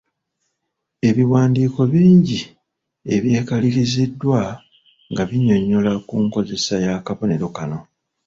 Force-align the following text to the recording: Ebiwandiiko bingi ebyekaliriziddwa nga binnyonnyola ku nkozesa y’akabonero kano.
Ebiwandiiko 1.09 1.79
bingi 1.91 2.39
ebyekaliriziddwa 3.15 4.41
nga 5.11 5.23
binnyonnyola 5.29 5.91
ku 6.07 6.15
nkozesa 6.25 6.75
y’akabonero 6.85 7.47
kano. 7.55 7.79